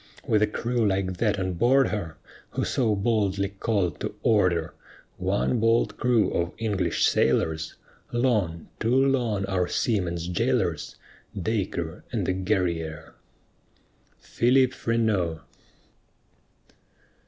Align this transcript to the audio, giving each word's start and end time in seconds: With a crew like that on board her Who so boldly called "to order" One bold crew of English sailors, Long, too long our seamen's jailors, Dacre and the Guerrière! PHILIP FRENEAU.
With 0.25 0.41
a 0.41 0.47
crew 0.47 0.83
like 0.83 1.17
that 1.17 1.37
on 1.37 1.53
board 1.53 1.89
her 1.89 2.17
Who 2.53 2.65
so 2.65 2.95
boldly 2.95 3.49
called 3.49 3.99
"to 3.99 4.15
order" 4.23 4.73
One 5.17 5.59
bold 5.59 5.95
crew 5.97 6.31
of 6.31 6.53
English 6.57 7.05
sailors, 7.05 7.75
Long, 8.11 8.67
too 8.79 8.95
long 8.95 9.45
our 9.45 9.67
seamen's 9.67 10.27
jailors, 10.27 10.95
Dacre 11.39 12.03
and 12.11 12.25
the 12.25 12.33
Guerrière! 12.33 13.11
PHILIP 14.19 14.73
FRENEAU. 14.73 15.41